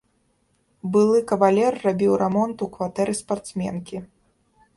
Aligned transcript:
Былы 0.95 1.19
кавалер 1.31 1.73
рабіў 1.85 2.13
рамонт 2.23 2.57
у 2.67 2.69
кватэры 2.79 3.13
спартсменкі. 3.21 3.97